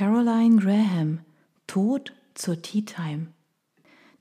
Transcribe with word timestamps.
Caroline 0.00 0.56
Graham, 0.56 1.18
Tod 1.66 2.14
zur 2.32 2.62
Tea 2.62 2.86
Time. 2.86 3.26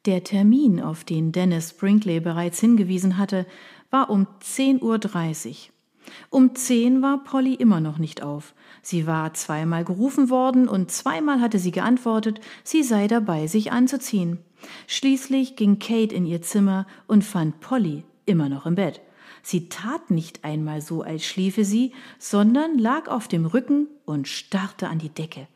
Der 0.06 0.26
Termin, 0.26 0.82
auf 0.82 1.06
den 1.06 1.32
Dennis 1.32 1.72
Brinkley 1.72 2.20
bereits 2.20 2.60
hingewiesen 2.60 3.18
hatte, 3.18 3.46
war 3.90 4.10
um 4.10 4.28
10.30 4.44 4.82
Uhr. 4.82 5.56
Um 6.30 6.54
zehn 6.54 7.02
war 7.02 7.24
Polly 7.24 7.54
immer 7.54 7.80
noch 7.80 7.98
nicht 7.98 8.22
auf. 8.22 8.54
Sie 8.82 9.08
war 9.08 9.34
zweimal 9.36 9.86
gerufen 9.86 10.30
worden 10.30 10.68
und 10.68 10.92
zweimal 10.92 11.40
hatte 11.40 11.60
sie 11.60 11.72
geantwortet, 11.72 12.42
sie 12.66 12.84
sei 12.84 13.08
dabei, 13.08 13.48
sich 13.48 13.72
anzuziehen. 13.72 14.40
Schließlich 14.86 15.56
ging 15.56 15.80
Kate 15.80 16.14
in 16.14 16.26
ihr 16.26 16.42
Zimmer 16.42 16.88
und 17.08 17.24
fand 17.24 17.62
Polly 17.62 18.04
immer 18.26 18.50
noch 18.50 18.66
im 18.66 18.76
Bett. 18.76 19.00
Sie 19.44 19.70
tat 19.70 20.12
nicht 20.12 20.44
einmal 20.44 20.82
so, 20.82 21.04
als 21.04 21.24
schliefe 21.24 21.64
sie, 21.64 21.94
sondern 22.18 22.78
lag 22.78 23.08
auf 23.08 23.30
dem 23.30 23.46
Rücken 23.46 23.88
und 24.04 24.28
starrte 24.28 24.90
an 24.90 25.00
die 25.00 25.08
Decke. 25.08 25.48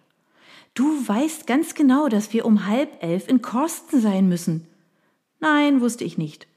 Du 0.74 1.08
weißt 1.08 1.46
ganz 1.46 1.76
genau, 1.76 2.08
dass 2.08 2.34
wir 2.34 2.46
um 2.46 2.66
halb 2.66 3.04
elf 3.04 3.28
in 3.28 3.42
Korsten 3.42 4.02
sein 4.02 4.28
müssen. 4.28 4.68
Nein, 5.40 5.82
wusste 5.82 6.04
ich 6.04 6.18
nicht. 6.18 6.48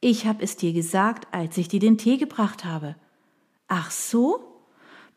Ich 0.00 0.26
hab 0.26 0.42
es 0.42 0.56
dir 0.56 0.72
gesagt, 0.72 1.28
als 1.32 1.56
ich 1.58 1.68
dir 1.68 1.78
den 1.78 1.98
Tee 1.98 2.16
gebracht 2.16 2.64
habe. 2.64 2.96
Ach 3.68 3.90
so? 3.90 4.44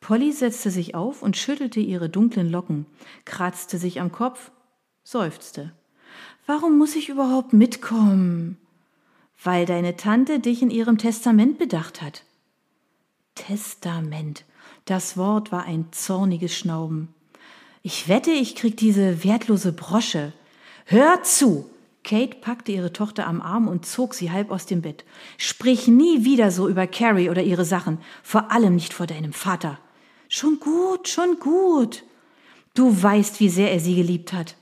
Polly 0.01 0.33
setzte 0.33 0.69
sich 0.69 0.93
auf 0.93 1.23
und 1.23 1.37
schüttelte 1.37 1.79
ihre 1.79 2.09
dunklen 2.09 2.51
Locken, 2.51 2.85
kratzte 3.23 3.77
sich 3.77 4.01
am 4.01 4.11
Kopf, 4.11 4.51
seufzte. 5.03 5.71
Warum 6.45 6.77
muss 6.77 6.95
ich 6.95 7.07
überhaupt 7.07 7.53
mitkommen? 7.53 8.57
Weil 9.41 9.65
deine 9.65 9.95
Tante 9.95 10.39
dich 10.39 10.61
in 10.61 10.69
ihrem 10.69 10.97
Testament 10.97 11.57
bedacht 11.57 12.01
hat. 12.01 12.23
Testament. 13.35 14.43
Das 14.85 15.15
Wort 15.15 15.53
war 15.53 15.63
ein 15.63 15.87
zorniges 15.91 16.55
Schnauben. 16.55 17.07
Ich 17.85 18.07
wette, 18.07 18.31
ich 18.31 18.55
krieg 18.55 18.77
diese 18.77 19.25
wertlose 19.25 19.73
Brosche. 19.73 20.31
Hör 20.85 21.21
zu! 21.23 21.69
Kate 22.05 22.37
packte 22.39 22.71
ihre 22.71 22.93
Tochter 22.93 23.27
am 23.27 23.41
Arm 23.41 23.67
und 23.67 23.85
zog 23.85 24.13
sie 24.13 24.31
halb 24.31 24.51
aus 24.51 24.65
dem 24.65 24.81
Bett. 24.81 25.03
Sprich 25.37 25.89
nie 25.89 26.23
wieder 26.23 26.49
so 26.49 26.69
über 26.69 26.87
Carrie 26.87 27.29
oder 27.29 27.43
ihre 27.43 27.65
Sachen, 27.65 27.97
vor 28.23 28.51
allem 28.51 28.75
nicht 28.75 28.93
vor 28.93 29.05
deinem 29.05 29.33
Vater. 29.33 29.79
Schon 30.29 30.61
gut, 30.61 31.09
schon 31.09 31.39
gut. 31.39 32.03
Du 32.73 33.03
weißt, 33.03 33.41
wie 33.41 33.49
sehr 33.49 33.73
er 33.73 33.81
sie 33.81 33.95
geliebt 33.95 34.31
hat. 34.31 34.55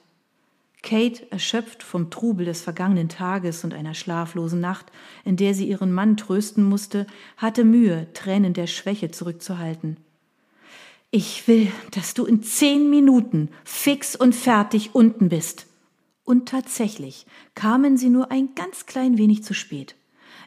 Kate, 0.82 1.32
erschöpft 1.32 1.84
vom 1.84 2.10
Trubel 2.10 2.48
des 2.48 2.64
vergangenen 2.64 3.08
Tages 3.08 3.64
und 3.64 3.76
einer 3.76 3.94
schlaflosen 3.94 4.60
Nacht, 4.60 4.88
in 5.26 5.38
der 5.38 5.54
sie 5.54 5.68
ihren 5.68 5.92
Mann 5.92 6.18
trösten 6.18 6.64
musste, 6.64 7.06
hatte 7.38 7.66
Mühe, 7.66 8.12
Tränen 8.14 8.54
der 8.54 8.66
Schwäche 8.66 9.12
zurückzuhalten. 9.12 9.98
Ich 11.14 11.46
will, 11.50 11.70
dass 11.92 12.14
du 12.14 12.24
in 12.26 12.42
zehn 12.42 12.90
Minuten 12.90 13.50
fix 13.66 14.16
und 14.16 14.34
fertig 14.34 14.96
unten 14.96 15.28
bist. 15.28 15.68
Und 16.24 16.48
tatsächlich 16.48 17.26
kamen 17.54 17.98
sie 17.98 18.10
nur 18.10 18.32
ein 18.32 18.56
ganz 18.56 18.86
klein 18.86 19.18
wenig 19.18 19.44
zu 19.44 19.54
spät. 19.54 19.98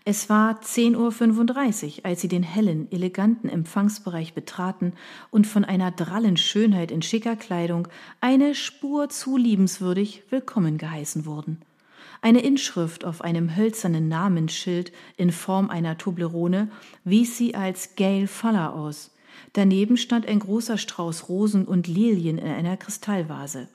Es 0.06 0.31
war 0.31 0.62
10.35 0.62 1.98
Uhr, 1.98 2.05
als 2.06 2.23
sie 2.23 2.29
den 2.29 2.43
hellen, 2.43 2.91
eleganten 2.91 3.51
Empfangsbereich 3.51 4.33
betraten 4.33 4.95
und 5.31 5.47
von 5.47 5.67
einer 5.67 5.91
drallen 5.91 6.39
Schönheit 6.39 6.91
in 6.91 7.03
schicker 7.03 7.37
Kleidung 7.37 7.87
eine 8.23 8.55
Spur 8.55 9.11
zu 9.11 9.37
liebenswürdig 9.37 10.23
willkommen 10.31 10.78
geheißen 10.78 11.27
wurden. 11.27 11.61
Eine 12.23 12.41
Inschrift 12.41 13.05
auf 13.05 13.21
einem 13.21 13.55
hölzernen 13.55 14.09
Namensschild 14.09 14.93
in 15.19 15.31
Form 15.31 15.69
einer 15.69 15.99
Toblerone 15.99 16.71
wies 17.05 17.37
sie 17.37 17.55
als 17.55 17.97
Gail 17.97 18.27
Faller 18.27 18.73
aus. 18.73 19.14
Daneben 19.53 19.97
stand 19.97 20.27
ein 20.27 20.39
großer 20.39 20.79
Strauß 20.79 21.29
Rosen 21.29 21.65
und 21.65 21.87
Lilien 21.87 22.39
in 22.39 22.49
einer 22.49 22.77
Kristallvase. 22.77 23.69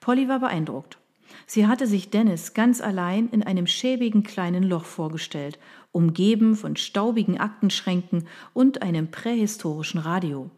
Polly 0.00 0.28
war 0.28 0.40
beeindruckt. 0.40 0.98
Sie 1.46 1.66
hatte 1.66 1.86
sich 1.86 2.10
Dennis 2.10 2.54
ganz 2.54 2.80
allein 2.80 3.28
in 3.30 3.42
einem 3.42 3.66
schäbigen 3.66 4.22
kleinen 4.22 4.62
Loch 4.62 4.84
vorgestellt, 4.84 5.58
umgeben 5.92 6.56
von 6.56 6.76
staubigen 6.76 7.38
Aktenschränken 7.38 8.26
und 8.54 8.82
einem 8.82 9.10
prähistorischen 9.10 10.00
Radio. 10.00 10.50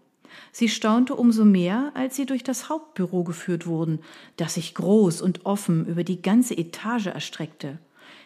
Sie 0.52 0.68
staunte 0.68 1.14
umso 1.14 1.44
mehr, 1.44 1.92
als 1.94 2.16
sie 2.16 2.26
durch 2.26 2.42
das 2.42 2.68
Hauptbüro 2.68 3.24
geführt 3.24 3.66
wurden, 3.66 4.00
das 4.36 4.54
sich 4.54 4.74
groß 4.74 5.22
und 5.22 5.46
offen 5.46 5.86
über 5.86 6.04
die 6.04 6.22
ganze 6.22 6.56
Etage 6.56 7.06
erstreckte. 7.06 7.78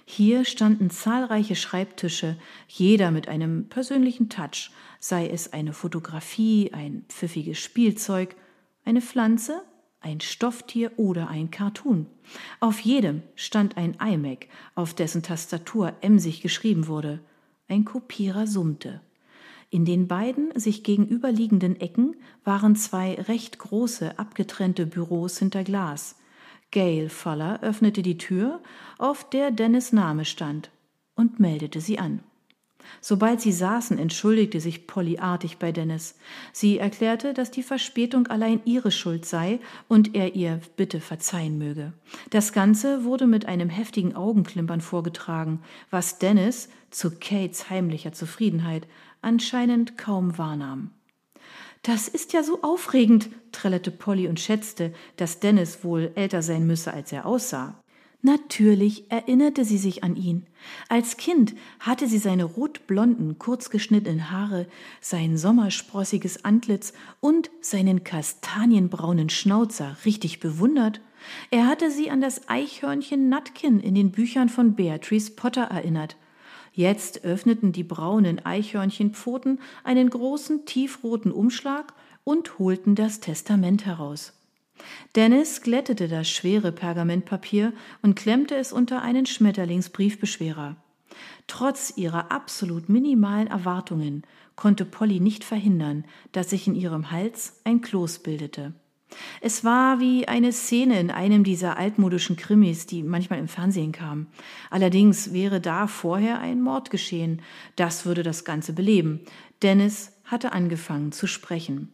Hier 0.05 0.45
standen 0.45 0.91
zahlreiche 0.91 1.57
Schreibtische, 1.57 2.37
jeder 2.69 3.11
mit 3.11 3.29
einem 3.29 3.69
persönlichen 3.69 4.29
Touch, 4.29 4.71
sei 5.01 5.29
es 5.29 5.53
eine 5.53 5.73
Fotografie, 5.73 6.71
ein 6.73 7.05
pfiffiges 7.09 7.59
Spielzeug, 7.59 8.37
eine 8.85 9.01
Pflanze, 9.01 9.63
ein 10.01 10.21
Stofftier 10.21 10.93
oder 10.99 11.29
ein 11.29 11.51
Cartoon. 11.51 12.07
Auf 12.61 12.81
jedem 12.81 13.23
stand 13.35 13.79
ein 13.79 13.97
iMac, 13.99 14.49
auf 14.75 14.93
dessen 14.93 15.23
Tastatur 15.23 15.95
emsig 16.03 16.43
geschrieben 16.43 16.87
wurde. 16.87 17.21
Ein 17.69 17.87
Kopierer 17.87 18.47
summte. 18.47 19.01
In 19.71 19.87
den 19.87 20.07
beiden 20.07 20.57
sich 20.59 20.85
gegenüberliegenden 20.85 21.81
Ecken 21.81 22.17
waren 22.45 22.77
zwei 22.77 23.15
recht 23.15 23.59
große, 23.59 24.19
abgetrennte 24.19 24.85
Büros 24.87 25.39
hinter 25.39 25.65
Glas. 25.65 26.17
Gail 26.75 27.09
Fuller 27.09 27.61
öffnete 27.63 28.03
die 28.03 28.19
Tür, 28.19 28.61
auf 28.99 29.31
der 29.31 29.53
Dennis 29.53 29.93
Name 29.93 30.25
stand, 30.25 30.73
und 31.15 31.39
meldete 31.39 31.81
sie 31.81 32.01
an. 32.01 32.19
Sobald 33.01 33.41
sie 33.41 33.53
saßen, 33.53 33.97
entschuldigte 33.97 34.59
sich 34.59 34.89
Polly 34.89 35.19
artig 35.19 35.59
bei 35.59 35.71
Dennis. 35.71 36.19
Sie 36.53 36.79
erklärte, 36.79 37.33
dass 37.33 37.53
die 37.53 37.63
Verspätung 37.63 38.27
allein 38.27 38.61
ihre 38.65 38.91
Schuld 38.91 39.25
sei 39.25 39.61
und 39.87 40.17
er 40.17 40.35
ihr 40.35 40.61
bitte 40.77 41.01
verzeihen 41.01 41.59
möge. 41.59 41.93
Das 42.31 42.53
Ganze 42.53 43.05
wurde 43.05 43.29
mit 43.29 43.47
einem 43.47 43.71
heftigen 43.71 44.17
Augenklimpern 44.17 44.81
vorgetragen, 44.81 45.63
was 45.91 46.19
Dennis, 46.19 46.69
zu 46.91 47.13
Kates 47.13 47.71
heimlicher 47.71 48.13
Zufriedenheit, 48.13 48.89
anscheinend 49.23 49.97
kaum 49.97 50.39
wahrnahm. 50.39 50.91
Das 51.85 52.09
ist 52.09 52.33
ja 52.33 52.43
so 52.43 52.63
aufregend, 52.63 53.29
trällerte 53.53 53.91
Polly 53.91 54.27
und 54.27 54.41
schätzte, 54.41 54.95
dass 55.19 55.41
Dennis 55.41 55.85
wohl 55.85 56.13
älter 56.15 56.41
sein 56.41 56.67
müsse, 56.67 56.95
als 56.95 57.13
er 57.13 57.27
aussah. 57.27 57.79
Natürlich 58.23 59.11
erinnerte 59.11 59.67
sie 59.67 59.77
sich 59.77 60.03
an 60.03 60.17
ihn. 60.17 60.47
Als 60.89 61.19
Kind 61.19 61.55
hatte 61.81 62.09
sie 62.09 62.17
seine 62.17 62.45
rotblonden, 62.45 63.39
kurzgeschnittenen 63.39 64.31
Haare, 64.31 64.67
sein 65.03 65.37
sommersprossiges 65.37 66.43
Antlitz 66.43 66.95
und 67.21 67.51
seinen 67.61 68.03
kastanienbraunen 68.03 69.29
Schnauzer 69.29 69.99
richtig 70.07 70.41
bewundert. 70.41 71.03
Er 71.51 71.67
hatte 71.67 71.91
sie 71.91 72.11
an 72.11 72.23
das 72.23 72.49
Eichhörnchen 72.49 73.29
Nutkin 73.29 73.79
in 73.79 73.95
den 73.95 74.11
Büchern 74.11 74.49
von 74.49 74.75
Beatrice 74.75 75.33
Potter 75.33 75.65
erinnert. 75.65 76.17
Jetzt 76.77 77.25
öffneten 77.25 77.71
die 77.71 77.85
braunen 77.85 78.45
Eichhörnchenpfoten 78.45 79.61
einen 79.85 80.11
großen 80.11 80.67
tiefroten 80.67 81.31
Umschlag 81.31 81.95
und 82.25 82.59
holten 82.59 82.97
das 82.97 83.21
Testament 83.21 83.87
heraus. 83.87 84.33
Dennis 85.15 85.61
glättete 85.61 86.09
das 86.09 86.29
schwere 86.29 86.73
Pergamentpapier 86.73 87.73
und 88.03 88.17
klemmte 88.17 88.57
es 88.57 88.73
unter 88.73 89.03
einen 89.03 89.25
Schmetterlingsbriefbeschwerer. 89.25 90.75
Trotz 91.47 91.97
ihrer 91.97 92.33
absolut 92.33 92.89
minimalen 92.89 93.47
Erwartungen 93.47 94.25
konnte 94.57 94.85
Polly 94.85 95.21
nicht 95.21 95.45
verhindern, 95.45 96.05
dass 96.33 96.51
sich 96.51 96.67
in 96.67 96.75
ihrem 96.75 97.13
Hals 97.13 97.61
ein 97.63 97.83
Kloß 97.83 98.19
bildete. 98.19 98.75
Es 99.41 99.65
war 99.65 100.01
wie 100.01 100.27
eine 100.27 100.53
Szene 100.53 100.99
in 100.99 101.11
einem 101.11 101.45
dieser 101.45 101.77
altmodischen 101.77 102.37
Krimis, 102.37 102.87
die 102.87 103.03
manchmal 103.03 103.39
im 103.39 103.49
Fernsehen 103.49 103.93
kamen. 103.93 104.27
Allerdings 104.71 105.33
wäre 105.33 105.61
da 105.61 105.87
vorher 105.87 106.41
ein 106.41 106.63
Mord 106.63 106.91
geschehen. 106.91 107.43
Das 107.77 108.07
würde 108.07 108.23
das 108.23 108.45
Ganze 108.45 108.73
beleben. 108.73 109.21
Dennis 109.63 110.13
hatte 110.25 110.53
angefangen 110.53 111.13
zu 111.13 111.27
sprechen. 111.27 111.93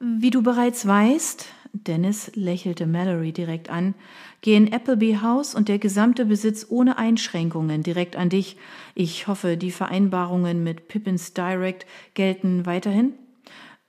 Wie 0.00 0.30
du 0.30 0.42
bereits 0.42 0.86
weißt, 0.86 1.46
Dennis 1.72 2.30
lächelte 2.34 2.86
Mallory 2.86 3.32
direkt 3.32 3.68
an, 3.68 3.94
gehen 4.42 4.72
Appleby 4.72 5.18
House 5.22 5.54
und 5.54 5.68
der 5.68 5.78
gesamte 5.78 6.24
Besitz 6.24 6.66
ohne 6.68 6.98
Einschränkungen 6.98 7.82
direkt 7.82 8.14
an 8.14 8.28
dich. 8.28 8.56
Ich 8.94 9.26
hoffe, 9.26 9.56
die 9.56 9.72
Vereinbarungen 9.72 10.62
mit 10.62 10.88
Pippins 10.88 11.32
Direct 11.32 11.86
gelten 12.14 12.64
weiterhin? 12.64 13.14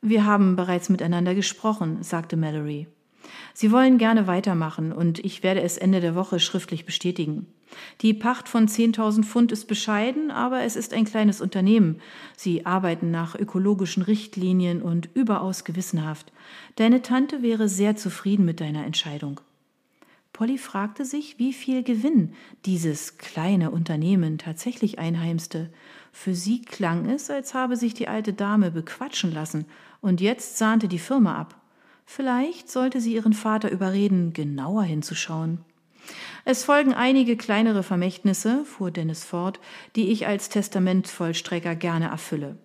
Wir 0.08 0.24
haben 0.24 0.56
bereits 0.56 0.90
miteinander 0.90 1.34
gesprochen, 1.34 2.04
sagte 2.04 2.38
Mallory. 2.38 2.86
Sie 3.56 3.72
wollen 3.72 3.98
gerne 3.98 4.28
weitermachen 4.28 4.92
und 4.92 5.18
ich 5.18 5.42
werde 5.42 5.64
es 5.64 5.80
Ende 5.80 6.00
der 6.00 6.14
Woche 6.14 6.40
schriftlich 6.40 6.86
bestätigen. 6.86 7.48
Die 8.02 8.14
Pacht 8.14 8.48
von 8.48 8.68
10.000 8.68 9.24
Pfund 9.24 9.52
ist 9.52 9.66
bescheiden, 9.66 10.30
aber 10.30 10.62
es 10.62 10.76
ist 10.76 10.94
ein 10.94 11.06
kleines 11.06 11.42
Unternehmen. 11.42 12.02
Sie 12.38 12.68
arbeiten 12.68 13.10
nach 13.10 13.34
ökologischen 13.34 14.04
Richtlinien 14.04 14.84
und 14.84 15.10
überaus 15.16 15.64
gewissenhaft. 15.64 16.32
Deine 16.76 17.02
Tante 17.02 17.42
wäre 17.42 17.68
sehr 17.68 17.96
zufrieden 17.96 18.46
mit 18.46 18.62
deiner 18.62 18.86
Entscheidung. 18.86 19.42
Polly 20.34 20.60
fragte 20.60 21.04
sich, 21.04 21.40
wie 21.40 21.54
viel 21.54 21.82
Gewinn 21.82 22.34
dieses 22.66 23.18
kleine 23.18 23.72
Unternehmen 23.72 24.38
tatsächlich 24.38 25.00
einheimste. 25.00 25.72
Für 26.12 26.36
sie 26.36 26.62
klang 26.62 27.10
es, 27.10 27.32
als 27.32 27.56
habe 27.56 27.76
sich 27.76 27.96
die 27.96 28.08
alte 28.08 28.34
Dame 28.34 28.70
bequatschen 28.70 29.34
lassen, 29.34 29.66
und 30.02 30.22
jetzt 30.22 30.58
sahnte 30.58 30.88
die 30.88 31.00
Firma 31.00 31.36
ab. 31.36 31.56
Vielleicht 32.06 32.70
sollte 32.70 33.02
sie 33.02 33.14
ihren 33.14 33.34
Vater 33.34 33.72
überreden, 33.72 34.34
genauer 34.34 34.84
hinzuschauen. 34.84 35.60
Es 36.44 36.64
folgen 36.64 36.94
einige 36.94 37.36
kleinere 37.36 37.82
Vermächtnisse, 37.82 38.64
fuhr 38.66 38.92
Dennis 38.92 39.24
fort, 39.24 39.60
die 39.96 40.12
ich 40.12 40.28
als 40.28 40.50
Testamentvollstrecker 40.50 41.76
gerne 41.76 42.10
erfülle. 42.10 42.58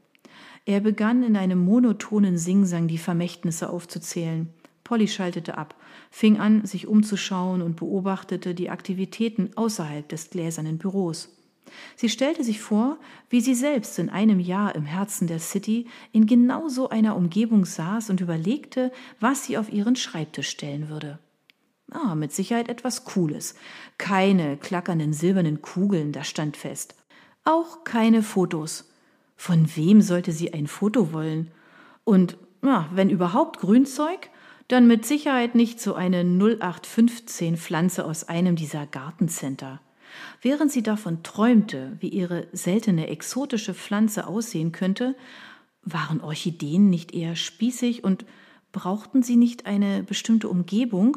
Er 0.67 0.81
begann 0.81 1.23
in 1.23 1.37
einem 1.37 1.59
monotonen 1.65 2.37
Singsang 2.37 2.87
die 2.87 2.99
Vermächtnisse 2.99 3.71
aufzuzählen. 3.71 4.53
Polly 4.85 5.09
schaltete 5.09 5.56
ab, 5.56 5.75
fing 6.11 6.38
an, 6.38 6.67
sich 6.67 6.87
umzuschauen 6.87 7.62
und 7.62 7.76
beobachtete 7.76 8.55
die 8.55 8.69
Aktivitäten 8.69 9.50
außerhalb 9.56 10.09
des 10.09 10.31
gläsernen 10.31 10.79
Büros. 10.79 11.40
Sie 11.97 12.09
stellte 12.09 12.45
sich 12.45 12.61
vor, 12.61 12.99
wie 13.29 13.41
sie 13.41 13.55
selbst 13.55 13.99
in 13.99 14.11
einem 14.11 14.41
Jahr 14.41 14.75
im 14.75 14.85
Herzen 14.85 15.27
der 15.27 15.39
City 15.39 15.87
in 16.13 16.27
genau 16.27 16.69
so 16.69 16.89
einer 16.89 17.17
Umgebung 17.17 17.65
saß 17.65 18.11
und 18.11 18.21
überlegte, 18.21 18.93
was 19.21 19.45
sie 19.45 19.59
auf 19.59 19.73
ihren 19.73 19.97
Schreibtisch 19.97 20.49
stellen 20.49 20.89
würde. 20.89 21.19
Ah, 21.91 22.15
mit 22.15 22.33
Sicherheit 22.33 22.69
etwas 22.69 23.05
Cooles. 23.05 23.55
Keine 23.99 24.57
klackernden 24.57 25.13
silbernen 25.13 25.61
Kugeln, 25.61 26.13
das 26.13 26.29
stand 26.29 26.57
fest. 26.57 26.95
Auch 27.45 27.85
keine 27.85 28.23
Fotos. 28.23 28.91
Von 29.37 29.75
wem 29.75 30.03
sollte 30.03 30.33
sie 30.33 30.53
ein 30.53 30.67
Foto 30.67 31.13
wollen? 31.13 31.51
Und, 32.05 32.37
na, 32.63 32.89
wenn 32.93 33.11
überhaupt 33.11 33.59
Grünzeug, 33.59 34.31
dann 34.69 34.87
mit 34.87 35.05
Sicherheit 35.05 35.57
nicht 35.57 35.81
so 35.81 35.95
eine 35.95 36.21
0815 36.21 37.57
Pflanze 37.57 38.05
aus 38.05 38.29
einem 38.29 38.55
dieser 38.55 38.87
Gartencenter. 38.87 39.81
Während 40.43 40.73
sie 40.73 40.83
davon 40.83 41.23
träumte, 41.23 41.97
wie 42.01 42.09
ihre 42.09 42.49
seltene 42.53 43.09
exotische 43.09 43.75
Pflanze 43.75 44.27
aussehen 44.27 44.73
könnte, 44.73 45.15
waren 45.83 46.21
Orchideen 46.21 46.91
nicht 46.91 47.15
eher 47.15 47.37
spießig 47.37 48.05
und 48.05 48.25
brauchten 48.73 49.23
sie 49.23 49.37
nicht 49.37 49.67
eine 49.67 50.03
bestimmte 50.03 50.49
Umgebung, 50.49 51.17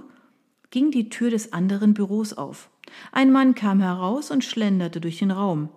ging 0.72 0.92
die 0.92 1.10
Tür 1.10 1.30
des 1.30 1.54
anderen 1.54 1.94
Büros 1.94 2.34
auf. 2.34 2.70
Ein 3.12 3.32
Mann 3.32 3.56
kam 3.56 3.80
heraus 3.80 4.32
und 4.32 4.44
schlenderte 4.44 5.02
durch 5.02 5.20
den 5.20 5.32
Raum. 5.32 5.70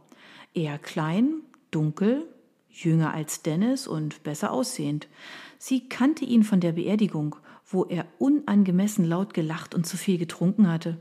Er 0.54 0.78
klein, 0.78 1.42
dunkel, 1.70 2.26
jünger 2.70 3.12
als 3.12 3.42
Dennis 3.42 3.86
und 3.86 4.22
besser 4.22 4.52
aussehend. 4.52 5.08
Sie 5.58 5.88
kannte 5.88 6.24
ihn 6.24 6.44
von 6.44 6.60
der 6.60 6.72
Beerdigung, 6.72 7.36
wo 7.66 7.84
er 7.84 8.06
unangemessen 8.18 9.04
laut 9.04 9.34
gelacht 9.34 9.74
und 9.74 9.86
zu 9.86 9.96
viel 9.96 10.18
getrunken 10.18 10.70
hatte. 10.70 10.98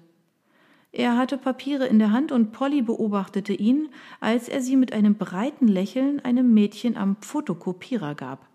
Er 0.96 1.18
hatte 1.18 1.38
Papiere 1.38 1.88
in 1.88 2.00
der 2.00 2.14
Hand 2.14 2.32
und 2.32 2.54
Polly 2.54 2.82
beobachtete 2.82 3.52
ihn, 3.52 3.90
als 4.22 4.48
er 4.48 4.62
sie 4.62 4.78
mit 4.78 4.94
einem 4.94 5.16
breiten 5.16 5.68
Lächeln 5.68 6.22
einem 6.22 6.54
Mädchen 6.54 6.96
am 6.96 7.18
Fotokopierer 7.20 8.16
gab. 8.16 8.48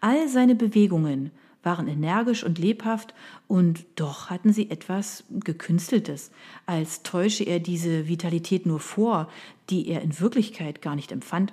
All 0.00 0.28
seine 0.28 0.54
Bewegungen 0.54 1.32
waren 1.64 1.88
energisch 1.88 2.44
und 2.44 2.60
lebhaft, 2.60 3.12
und 3.48 3.84
doch 3.96 4.30
hatten 4.30 4.52
sie 4.52 4.70
etwas 4.70 5.24
Gekünsteltes, 5.30 6.30
als 6.64 7.02
täusche 7.02 7.42
er 7.42 7.58
diese 7.58 8.06
Vitalität 8.06 8.66
nur 8.66 8.78
vor, 8.78 9.28
die 9.68 9.88
er 9.88 10.00
in 10.02 10.20
Wirklichkeit 10.20 10.82
gar 10.82 10.94
nicht 10.94 11.10
empfand. 11.10 11.52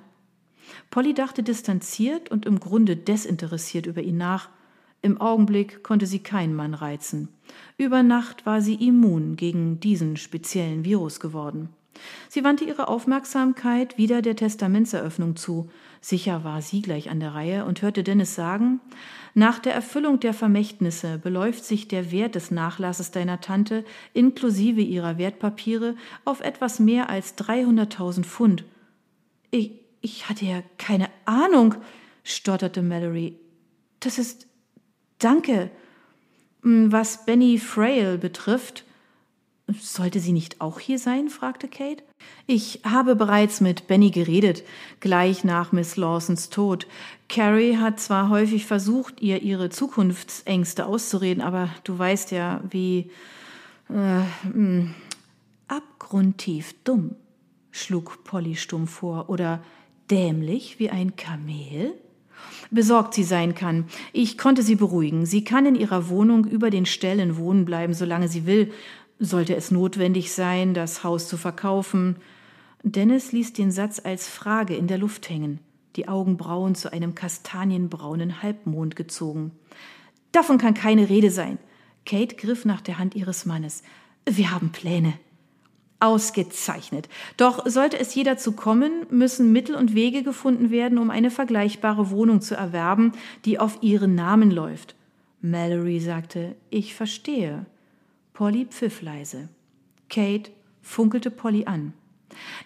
Polly 0.90 1.14
dachte 1.14 1.42
distanziert 1.42 2.30
und 2.30 2.46
im 2.46 2.60
Grunde 2.60 2.96
desinteressiert 2.96 3.86
über 3.86 4.02
ihn 4.02 4.18
nach. 4.18 4.50
Im 5.00 5.20
Augenblick 5.20 5.82
konnte 5.82 6.06
sie 6.06 6.18
keinen 6.18 6.54
Mann 6.54 6.74
reizen. 6.74 7.28
Über 7.76 8.02
Nacht 8.02 8.46
war 8.46 8.60
sie 8.60 8.74
immun 8.74 9.36
gegen 9.36 9.80
diesen 9.80 10.16
speziellen 10.16 10.84
Virus 10.84 11.20
geworden. 11.20 11.70
Sie 12.28 12.44
wandte 12.44 12.64
ihre 12.64 12.88
Aufmerksamkeit 12.88 13.98
wieder 13.98 14.22
der 14.22 14.36
Testamentseröffnung 14.36 15.36
zu. 15.36 15.70
Sicher 16.00 16.44
war 16.44 16.62
sie 16.62 16.82
gleich 16.82 17.10
an 17.10 17.20
der 17.20 17.34
Reihe 17.34 17.64
und 17.64 17.82
hörte 17.82 18.02
Dennis 18.02 18.34
sagen, 18.34 18.80
nach 19.34 19.58
der 19.58 19.74
Erfüllung 19.74 20.20
der 20.20 20.34
Vermächtnisse 20.34 21.18
beläuft 21.18 21.64
sich 21.64 21.86
der 21.86 22.10
Wert 22.10 22.34
des 22.34 22.50
Nachlasses 22.50 23.10
deiner 23.10 23.40
Tante 23.40 23.84
inklusive 24.12 24.80
ihrer 24.80 25.18
Wertpapiere 25.18 25.96
auf 26.24 26.40
etwas 26.40 26.80
mehr 26.80 27.08
als 27.08 27.36
300.000 27.38 28.24
Pfund. 28.24 28.64
Ich, 29.50 29.72
ich 30.00 30.28
hatte 30.28 30.44
ja 30.44 30.62
keine 30.76 31.08
Ahnung, 31.24 31.76
stotterte 32.24 32.82
Mallory. 32.82 33.38
Das 34.00 34.18
ist 34.18 34.47
Danke. 35.18 35.70
Hm, 36.62 36.92
was 36.92 37.24
Benny 37.24 37.58
Frail 37.58 38.18
betrifft, 38.18 38.84
sollte 39.80 40.20
sie 40.20 40.32
nicht 40.32 40.60
auch 40.60 40.80
hier 40.80 40.98
sein? 40.98 41.28
fragte 41.28 41.68
Kate. 41.68 42.02
Ich 42.46 42.80
habe 42.84 43.16
bereits 43.16 43.60
mit 43.60 43.86
Benny 43.86 44.10
geredet, 44.10 44.64
gleich 45.00 45.44
nach 45.44 45.72
Miss 45.72 45.96
Lawsons 45.96 46.48
Tod. 46.50 46.86
Carrie 47.28 47.76
hat 47.76 48.00
zwar 48.00 48.30
häufig 48.30 48.64
versucht, 48.64 49.20
ihr 49.20 49.42
ihre 49.42 49.68
Zukunftsängste 49.70 50.86
auszureden, 50.86 51.42
aber 51.42 51.68
du 51.84 51.98
weißt 51.98 52.30
ja, 52.30 52.62
wie 52.70 53.10
äh, 53.90 54.22
hm, 54.42 54.94
abgrundtief 55.68 56.74
dumm, 56.84 57.14
schlug 57.70 58.24
Polly 58.24 58.56
stumm 58.56 58.86
vor, 58.88 59.28
oder 59.28 59.62
dämlich 60.10 60.78
wie 60.78 60.90
ein 60.90 61.16
Kamel? 61.16 61.94
Besorgt 62.70 63.14
sie 63.14 63.24
sein 63.24 63.54
kann. 63.54 63.86
Ich 64.12 64.38
konnte 64.38 64.62
sie 64.62 64.74
beruhigen. 64.76 65.26
Sie 65.26 65.44
kann 65.44 65.66
in 65.66 65.74
ihrer 65.74 66.08
Wohnung 66.08 66.44
über 66.44 66.70
den 66.70 66.86
Stellen 66.86 67.36
wohnen 67.36 67.64
bleiben, 67.64 67.94
solange 67.94 68.28
sie 68.28 68.46
will. 68.46 68.72
Sollte 69.18 69.56
es 69.56 69.70
notwendig 69.70 70.32
sein, 70.32 70.74
das 70.74 71.04
Haus 71.04 71.28
zu 71.28 71.36
verkaufen. 71.36 72.16
Dennis 72.82 73.32
ließ 73.32 73.52
den 73.52 73.70
Satz 73.70 74.00
als 74.02 74.28
Frage 74.28 74.76
in 74.76 74.86
der 74.86 74.98
Luft 74.98 75.28
hängen, 75.28 75.58
die 75.96 76.08
Augenbrauen 76.08 76.74
zu 76.74 76.92
einem 76.92 77.14
kastanienbraunen 77.14 78.42
Halbmond 78.42 78.94
gezogen. 78.94 79.52
Davon 80.32 80.58
kann 80.58 80.74
keine 80.74 81.08
Rede 81.08 81.30
sein. 81.30 81.58
Kate 82.06 82.36
griff 82.36 82.64
nach 82.64 82.80
der 82.80 82.98
Hand 82.98 83.14
ihres 83.16 83.46
Mannes. 83.46 83.82
Wir 84.24 84.50
haben 84.50 84.70
Pläne. 84.70 85.14
Ausgezeichnet. 86.00 87.08
Doch 87.36 87.66
sollte 87.66 87.98
es 87.98 88.14
jeder 88.14 88.36
zu 88.38 88.52
kommen, 88.52 89.06
müssen 89.10 89.52
Mittel 89.52 89.74
und 89.74 89.94
Wege 89.94 90.22
gefunden 90.22 90.70
werden, 90.70 90.98
um 90.98 91.10
eine 91.10 91.30
vergleichbare 91.30 92.10
Wohnung 92.10 92.40
zu 92.40 92.54
erwerben, 92.54 93.12
die 93.44 93.58
auf 93.58 93.78
ihren 93.82 94.14
Namen 94.14 94.50
läuft. 94.50 94.94
Mallory 95.40 96.00
sagte, 96.00 96.54
ich 96.70 96.94
verstehe. 96.94 97.66
Polly 98.32 98.66
pfiff 98.66 99.02
leise. 99.02 99.48
Kate 100.08 100.50
funkelte 100.82 101.30
Polly 101.30 101.64
an. 101.66 101.92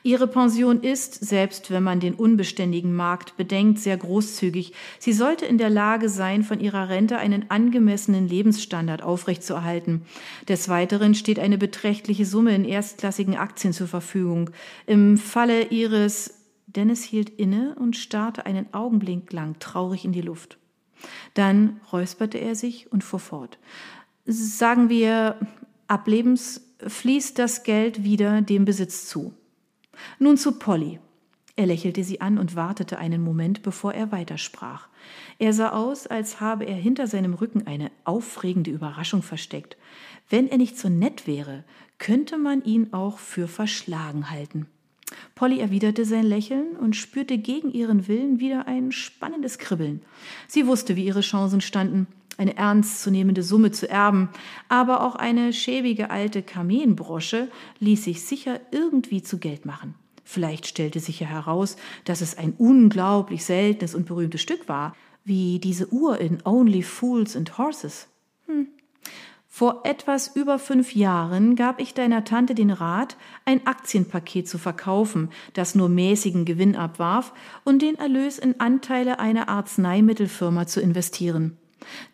Ihre 0.03 0.27
Pension 0.27 0.83
ist, 0.83 1.15
selbst 1.15 1.71
wenn 1.71 1.83
man 1.83 2.01
den 2.01 2.15
unbeständigen 2.15 2.95
Markt 2.95 3.37
bedenkt, 3.37 3.79
sehr 3.79 3.97
großzügig. 3.97 4.73
Sie 4.99 5.13
sollte 5.13 5.47
in 5.47 5.59
der 5.59 5.71
Lage 5.71 6.09
sein, 6.09 6.43
von 6.43 6.61
ihrer 6.61 6.89
Rente 6.89 7.19
einen 7.19 7.51
angemessenen 7.51 8.29
Lebensstandard 8.29 9.03
aufrechtzuerhalten. 9.03 10.03
Des 10.49 10.69
Weiteren 10.69 11.15
steht 11.15 11.39
eine 11.39 11.59
beträchtliche 11.59 12.27
Summe 12.27 12.55
in 12.55 12.65
erstklassigen 12.65 13.37
Aktien 13.37 13.73
zur 13.73 13.87
Verfügung. 13.89 14.51
Im 14.87 15.19
Falle 15.19 15.69
ihres 15.69 16.35
Dennis 16.67 17.03
hielt 17.03 17.31
inne 17.31 17.75
und 17.79 17.97
starrte 17.97 18.47
einen 18.47 18.73
Augenblick 18.73 19.33
lang 19.33 19.59
traurig 19.59 20.05
in 20.05 20.13
die 20.13 20.21
Luft. 20.23 20.59
Dann 21.35 21.81
räusperte 21.93 22.39
er 22.39 22.55
sich 22.55 22.91
und 22.93 23.05
fuhr 23.05 23.21
fort. 23.21 23.59
Sagen 24.25 24.89
wir, 24.89 25.37
ablebens 25.89 26.63
fließt 26.87 27.39
das 27.39 27.63
Geld 27.63 28.05
wieder 28.05 28.43
dem 28.43 28.65
Besitz 28.65 29.07
zu. 29.07 29.33
Nun 30.19 30.37
zu 30.37 30.53
Polly. 30.53 30.99
Er 31.55 31.67
lächelte 31.67 32.03
sie 32.03 32.21
an 32.21 32.39
und 32.39 32.57
wartete 32.57 32.99
einen 32.99 33.23
Moment, 33.23 33.63
bevor 33.63 33.93
er 33.93 34.11
weitersprach. 34.11 34.89
Er 35.39 35.53
sah 35.53 35.71
aus, 35.71 36.07
als 36.07 36.41
habe 36.41 36.65
er 36.65 36.77
hinter 36.77 37.07
seinem 37.07 37.35
Rücken 37.35 37.67
eine 37.67 37.91
aufregende 38.05 38.71
Überraschung 38.71 39.23
versteckt. 39.23 39.77
Wenn 40.31 40.49
er 40.49 40.57
nicht 40.57 40.79
so 40.79 40.89
nett 40.89 41.27
wäre, 41.27 41.65
könnte 41.99 42.39
man 42.39 42.65
ihn 42.65 42.93
auch 42.93 43.19
für 43.19 43.49
verschlagen 43.49 44.31
halten. 44.31 44.67
Polly 45.35 45.61
erwiderte 45.61 46.07
sein 46.07 46.25
Lächeln 46.25 46.77
und 46.77 46.97
spürte 46.97 47.37
gegen 47.37 47.71
ihren 47.71 48.09
Willen 48.09 48.41
wieder 48.41 48.67
ein 48.67 48.93
spannendes 48.93 49.59
Kribbeln. 49.59 50.03
Sie 50.49 50.67
wusste, 50.67 50.97
wie 50.97 51.05
ihre 51.05 51.21
Chancen 51.21 51.61
standen, 51.61 52.07
eine 52.39 52.57
ernstzunehmende 52.57 53.43
Summe 53.43 53.71
zu 53.71 53.89
erben, 53.89 54.31
aber 54.69 55.03
auch 55.03 55.17
eine 55.17 55.53
schäbige 55.53 56.11
alte 56.11 56.43
Kamelbrosche 56.43 57.49
ließ 57.79 58.05
sich 58.05 58.25
sicher 58.25 58.61
irgendwie 58.71 59.23
zu 59.23 59.39
Geld 59.39 59.67
machen. 59.67 59.95
Vielleicht 60.25 60.67
stellte 60.67 61.01
sich 61.01 61.21
ja 61.21 61.27
heraus, 61.27 61.77
dass 62.05 62.21
es 62.21 62.39
ein 62.39 62.55
unglaublich 62.57 63.45
seltenes 63.45 63.95
und 63.95 64.07
berühmtes 64.07 64.41
Stück 64.41 64.69
war, 64.69 64.95
wie 65.25 65.59
diese 65.59 65.93
Uhr 65.93 66.19
in 66.21 66.39
Only 66.45 66.83
Fools 66.83 67.37
and 67.37 67.59
Horses. 67.59 68.09
Hm. 68.47 68.69
Vor 69.47 69.83
etwas 69.85 70.35
über 70.35 70.59
fünf 70.59 70.95
Jahren 70.95 71.57
gab 71.57 71.79
ich 71.81 71.93
deiner 71.93 72.25
Tante 72.25 72.55
den 72.55 72.71
Rat, 72.71 73.19
ein 73.45 73.67
Aktienpaket 73.67 74.49
zu 74.49 74.57
verkaufen, 74.57 75.29
das 75.53 75.75
nur 75.75 75.91
mäßigen 75.91 76.47
Gewinn 76.47 76.75
abwarf, 76.75 77.35
und 77.63 77.83
den 77.83 77.97
Erlös 77.97 78.39
in 78.39 78.59
Anteile 78.61 79.19
einer 79.19 79.51
Arzneimittelfirma 79.51 80.67
zu 80.67 80.81
investieren. 80.81 81.59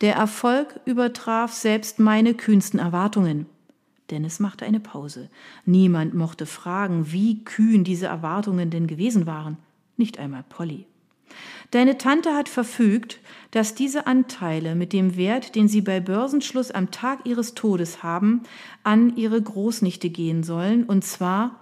Der 0.01 0.15
Erfolg 0.15 0.81
übertraf 0.85 1.53
selbst 1.53 1.99
meine 1.99 2.35
kühnsten 2.35 2.79
Erwartungen. 2.79 3.47
Dennis 4.11 4.41
machte 4.41 4.65
eine 4.65 4.81
Pause. 4.81 5.29
Niemand 5.67 6.15
mochte 6.15 6.47
fragen, 6.47 7.13
wie 7.13 7.45
kühn 7.45 7.85
diese 7.85 8.07
Erwartungen 8.07 8.71
denn 8.71 8.87
gewesen 8.87 9.27
waren. 9.27 9.59
Nicht 9.97 10.19
einmal 10.19 10.45
Polly. 10.49 10.87
Deine 11.71 11.99
Tante 11.99 12.35
hat 12.35 12.49
verfügt, 12.49 13.21
dass 13.51 13.75
diese 13.75 14.07
Anteile 14.07 14.75
mit 14.75 14.95
dem 14.95 15.17
Wert, 15.17 15.55
den 15.55 15.69
sie 15.69 15.83
bei 15.83 16.01
Börsenschluss 16.01 16.71
am 16.71 16.91
Tag 16.91 17.27
ihres 17.27 17.55
Todes 17.55 18.03
haben, 18.03 18.43
an 18.83 19.17
ihre 19.17 19.41
Großnichte 19.41 20.09
gehen 20.09 20.43
sollen, 20.43 20.85
und 20.85 21.05
zwar 21.05 21.61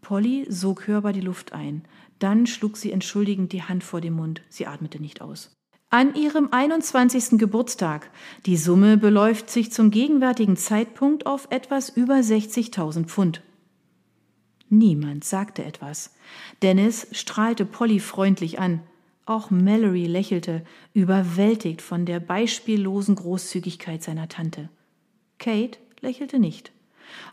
Polly 0.00 0.46
sog 0.48 0.86
hörbar 0.86 1.12
die 1.12 1.20
Luft 1.20 1.52
ein. 1.52 1.82
Dann 2.20 2.46
schlug 2.46 2.76
sie 2.76 2.92
entschuldigend 2.92 3.52
die 3.52 3.64
Hand 3.64 3.82
vor 3.82 4.00
den 4.00 4.12
Mund. 4.12 4.42
Sie 4.48 4.66
atmete 4.66 5.00
nicht 5.00 5.20
aus. 5.20 5.50
An 5.94 6.14
ihrem 6.14 6.48
21. 6.50 7.38
Geburtstag. 7.38 8.08
Die 8.46 8.56
Summe 8.56 8.96
beläuft 8.96 9.50
sich 9.50 9.72
zum 9.72 9.90
gegenwärtigen 9.90 10.56
Zeitpunkt 10.56 11.26
auf 11.26 11.48
etwas 11.50 11.90
über 11.90 12.14
60.000 12.14 13.04
Pfund. 13.04 13.42
Niemand 14.70 15.22
sagte 15.22 15.62
etwas. 15.62 16.14
Dennis 16.62 17.08
strahlte 17.12 17.66
Polly 17.66 18.00
freundlich 18.00 18.58
an. 18.58 18.80
Auch 19.26 19.50
Mallory 19.50 20.06
lächelte, 20.06 20.64
überwältigt 20.94 21.82
von 21.82 22.06
der 22.06 22.20
beispiellosen 22.20 23.16
Großzügigkeit 23.16 24.02
seiner 24.02 24.30
Tante. 24.30 24.70
Kate 25.38 25.78
lächelte 26.00 26.38
nicht. 26.38 26.72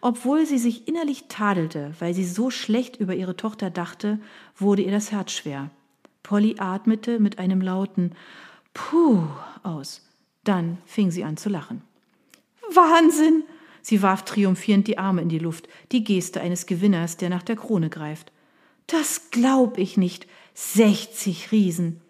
Obwohl 0.02 0.46
sie 0.46 0.58
sich 0.58 0.86
innerlich 0.86 1.30
tadelte, 1.30 1.94
weil 2.00 2.14
sie 2.14 2.26
so 2.26 2.50
schlecht 2.50 2.98
über 2.98 3.16
ihre 3.16 3.38
Tochter 3.38 3.70
dachte, 3.70 4.20
wurde 4.58 4.82
ihr 4.82 4.92
das 4.92 5.14
Herz 5.14 5.32
schwer. 5.32 5.70
Polly 6.24 6.58
atmete 6.60 7.22
mit 7.22 7.40
einem 7.40 7.62
lauten 7.62 8.12
Puh 8.74 9.28
aus. 9.64 10.02
Dann 10.44 10.78
fing 10.86 11.12
sie 11.12 11.24
an 11.24 11.38
zu 11.38 11.50
lachen. 11.50 11.82
Wahnsinn! 12.74 13.44
Sie 13.82 14.02
warf 14.02 14.26
triumphierend 14.26 14.88
die 14.88 14.98
Arme 14.98 15.22
in 15.22 15.30
die 15.30 15.40
Luft, 15.40 15.68
die 15.92 16.04
Geste 16.04 16.42
eines 16.42 16.66
Gewinners, 16.66 17.18
der 17.18 17.30
nach 17.30 17.44
der 17.44 17.56
Krone 17.56 17.90
greift. 17.90 18.32
Das 18.88 19.32
glaub 19.32 19.78
ich 19.78 19.98
nicht. 19.98 20.28
Sechzig 20.54 21.52
Riesen. 21.52 22.02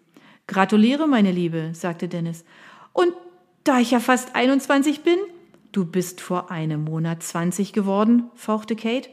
Gratuliere, 0.46 1.06
meine 1.06 1.30
Liebe, 1.30 1.70
sagte 1.74 2.08
Dennis. 2.08 2.44
Und 2.92 3.12
da 3.64 3.78
ich 3.78 3.92
ja 3.92 4.00
fast 4.00 4.34
21 4.34 5.02
bin? 5.02 5.18
Du 5.72 5.84
bist 5.84 6.20
vor 6.20 6.50
einem 6.50 6.84
Monat 6.84 7.22
20 7.22 7.72
geworden, 7.72 8.24
fauchte 8.34 8.74
Kate. 8.74 9.08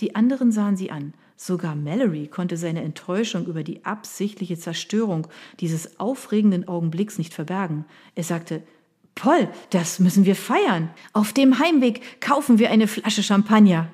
Die 0.00 0.14
anderen 0.14 0.52
sahen 0.52 0.76
sie 0.76 0.90
an. 0.90 1.14
Sogar 1.36 1.74
Mallory 1.74 2.28
konnte 2.28 2.56
seine 2.56 2.82
Enttäuschung 2.82 3.46
über 3.46 3.64
die 3.64 3.84
absichtliche 3.84 4.58
Zerstörung 4.58 5.26
dieses 5.60 5.98
aufregenden 5.98 6.68
Augenblicks 6.68 7.18
nicht 7.18 7.34
verbergen. 7.34 7.84
Er 8.14 8.24
sagte, 8.24 8.62
Paul, 9.14 9.48
das 9.70 10.00
müssen 10.00 10.24
wir 10.24 10.36
feiern. 10.36 10.90
Auf 11.12 11.32
dem 11.32 11.58
Heimweg 11.58 12.20
kaufen 12.20 12.58
wir 12.58 12.70
eine 12.70 12.88
Flasche 12.88 13.22
Champagner. 13.22 13.88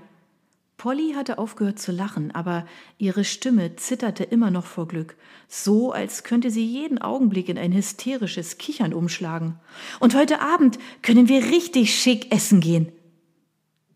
Polly 0.80 1.12
hatte 1.14 1.36
aufgehört 1.36 1.78
zu 1.78 1.92
lachen, 1.92 2.30
aber 2.34 2.66
ihre 2.96 3.24
Stimme 3.24 3.76
zitterte 3.76 4.24
immer 4.24 4.50
noch 4.50 4.64
vor 4.64 4.88
Glück, 4.88 5.14
so 5.46 5.92
als 5.92 6.24
könnte 6.24 6.50
sie 6.50 6.64
jeden 6.64 6.98
Augenblick 6.98 7.50
in 7.50 7.58
ein 7.58 7.74
hysterisches 7.74 8.56
Kichern 8.56 8.94
umschlagen. 8.94 9.56
Und 9.98 10.14
heute 10.14 10.40
Abend 10.40 10.78
können 11.02 11.28
wir 11.28 11.44
richtig 11.50 11.94
schick 11.94 12.34
essen 12.34 12.60
gehen. 12.60 12.92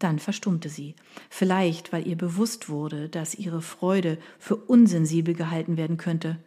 Dann 0.05 0.19
verstummte 0.19 0.69
sie, 0.69 0.97
vielleicht 1.31 1.91
weil 1.91 2.07
ihr 2.07 2.19
bewusst 2.19 2.69
wurde, 2.69 3.09
dass 3.09 3.35
ihre 3.35 3.63
Freude 3.63 4.19
für 4.39 4.55
unsensibel 4.55 5.33
gehalten 5.33 5.79
werden 5.79 5.97
könnte. 5.97 6.39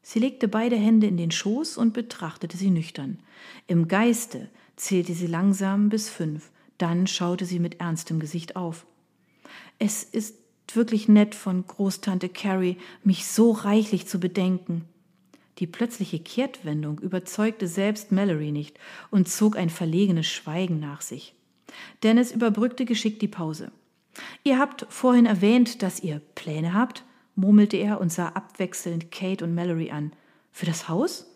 Sie 0.00 0.20
legte 0.20 0.46
beide 0.46 0.76
Hände 0.76 1.08
in 1.08 1.16
den 1.16 1.32
Schoß 1.32 1.76
und 1.76 1.92
betrachtete 1.92 2.56
sie 2.56 2.70
nüchtern. 2.70 3.18
Im 3.66 3.88
Geiste 3.88 4.48
zählte 4.76 5.12
sie 5.14 5.26
langsam 5.26 5.88
bis 5.88 6.08
fünf, 6.08 6.52
dann 6.78 7.08
schaute 7.08 7.46
sie 7.46 7.58
mit 7.58 7.80
ernstem 7.80 8.20
Gesicht 8.20 8.54
auf. 8.54 8.86
Es 9.80 10.04
ist 10.04 10.36
wirklich 10.72 11.08
nett 11.08 11.34
von 11.34 11.66
Großtante 11.66 12.28
Carrie, 12.28 12.76
mich 13.02 13.26
so 13.26 13.50
reichlich 13.50 14.06
zu 14.06 14.20
bedenken. 14.20 14.84
Die 15.58 15.66
plötzliche 15.66 16.20
Kehrtwendung 16.20 17.00
überzeugte 17.00 17.66
selbst 17.66 18.12
Mallory 18.12 18.52
nicht 18.52 18.78
und 19.10 19.28
zog 19.28 19.56
ein 19.56 19.68
verlegenes 19.68 20.28
Schweigen 20.28 20.78
nach 20.78 21.00
sich. 21.00 21.34
Dennis 22.02 22.32
überbrückte 22.32 22.84
geschickt 22.84 23.22
die 23.22 23.28
Pause. 23.28 23.72
Ihr 24.42 24.58
habt 24.58 24.86
vorhin 24.88 25.26
erwähnt, 25.26 25.82
dass 25.82 26.02
ihr 26.02 26.20
Pläne 26.34 26.74
habt, 26.74 27.04
murmelte 27.36 27.76
er 27.76 28.00
und 28.00 28.12
sah 28.12 28.28
abwechselnd 28.28 29.10
Kate 29.10 29.44
und 29.44 29.54
Mallory 29.54 29.90
an. 29.90 30.12
Für 30.52 30.66
das 30.66 30.88
Haus? 30.88 31.26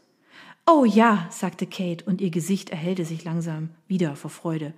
Oh 0.66 0.84
ja, 0.84 1.26
sagte 1.30 1.66
Kate, 1.66 2.04
und 2.06 2.20
ihr 2.20 2.30
Gesicht 2.30 2.70
erhellte 2.70 3.04
sich 3.04 3.24
langsam 3.24 3.70
wieder 3.86 4.16
vor 4.16 4.30
Freude. 4.30 4.72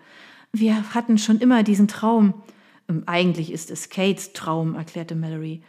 Wir 0.52 0.94
hatten 0.94 1.18
schon 1.18 1.38
immer 1.38 1.62
diesen 1.62 1.88
Traum. 1.88 2.34
Ähm, 2.88 3.04
eigentlich 3.06 3.52
ist 3.52 3.70
es 3.70 3.88
Kates 3.88 4.32
Traum, 4.32 4.74
erklärte 4.74 5.14
Mallory. 5.14 5.62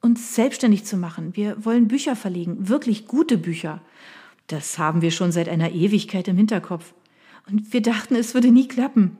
Uns 0.00 0.34
selbstständig 0.34 0.84
zu 0.84 0.96
machen. 0.96 1.36
Wir 1.36 1.64
wollen 1.64 1.88
Bücher 1.88 2.16
verlegen, 2.16 2.68
wirklich 2.68 3.06
gute 3.06 3.38
Bücher. 3.38 3.80
Das 4.46 4.78
haben 4.78 5.02
wir 5.02 5.10
schon 5.10 5.30
seit 5.30 5.48
einer 5.48 5.70
Ewigkeit 5.70 6.26
im 6.26 6.36
Hinterkopf. 6.36 6.94
Und 7.48 7.72
wir 7.72 7.82
dachten, 7.82 8.16
es 8.16 8.34
würde 8.34 8.50
nie 8.50 8.66
klappen. 8.66 9.18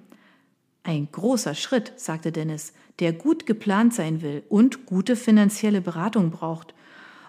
Ein 0.83 1.09
großer 1.13 1.55
Schritt, 1.55 1.93
sagte 1.97 2.33
Dennis, 2.33 2.73
der 2.99 3.13
gut 3.13 3.47
geplant 3.47 3.95
sein 3.95 4.23
will 4.23 4.43
und 4.49 4.87
gute 4.87 5.17
finanzielle 5.17 5.81
Beratung 5.81 6.31
braucht. 6.31 6.75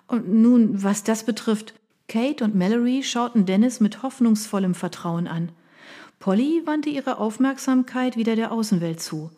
Und 0.08 0.29
nun, 0.29 0.84
was 0.84 1.03
das 1.03 1.24
betrifft, 1.25 1.74
Kate 2.08 2.43
und 2.43 2.55
Mallory 2.55 3.03
schauten 3.03 3.46
Dennis 3.46 3.79
mit 3.79 4.03
hoffnungsvollem 4.03 4.75
Vertrauen 4.75 5.27
an. 5.27 5.50
Polly 6.20 6.62
wandte 6.65 6.89
ihre 6.89 7.17
Aufmerksamkeit 7.17 8.17
wieder 8.17 8.36
der 8.36 8.51
Außenwelt 8.51 9.01
zu. 9.01 9.31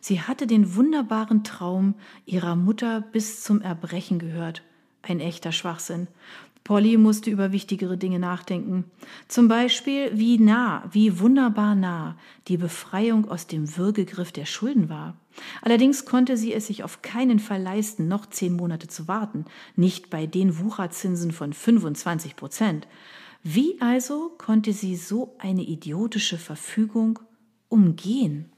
Sie 0.00 0.20
hatte 0.20 0.46
den 0.46 0.76
wunderbaren 0.76 1.42
Traum 1.42 1.94
ihrer 2.26 2.54
Mutter 2.54 3.00
bis 3.00 3.42
zum 3.42 3.60
Erbrechen 3.60 4.18
gehört. 4.18 4.62
Ein 5.02 5.20
echter 5.20 5.52
Schwachsinn. 5.52 6.06
Polly 6.68 6.98
musste 6.98 7.30
über 7.30 7.50
wichtigere 7.50 7.96
Dinge 7.96 8.18
nachdenken. 8.18 8.84
Zum 9.26 9.48
Beispiel, 9.48 10.10
wie 10.12 10.36
nah, 10.36 10.84
wie 10.92 11.18
wunderbar 11.18 11.74
nah 11.74 12.18
die 12.46 12.58
Befreiung 12.58 13.26
aus 13.30 13.46
dem 13.46 13.78
Würgegriff 13.78 14.32
der 14.32 14.44
Schulden 14.44 14.90
war. 14.90 15.16
Allerdings 15.62 16.04
konnte 16.04 16.36
sie 16.36 16.52
es 16.52 16.66
sich 16.66 16.84
auf 16.84 17.00
keinen 17.00 17.38
Fall 17.38 17.62
leisten, 17.62 18.06
noch 18.06 18.26
zehn 18.26 18.52
Monate 18.52 18.86
zu 18.86 19.08
warten, 19.08 19.46
nicht 19.76 20.10
bei 20.10 20.26
den 20.26 20.58
Wucherzinsen 20.58 21.32
von 21.32 21.54
25 21.54 22.36
Prozent. 22.36 22.86
Wie 23.42 23.80
also 23.80 24.34
konnte 24.36 24.74
sie 24.74 24.94
so 24.96 25.36
eine 25.38 25.62
idiotische 25.62 26.36
Verfügung 26.36 27.18
umgehen? 27.70 28.52